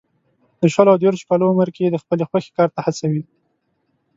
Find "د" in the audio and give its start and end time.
0.59-0.61, 1.93-1.97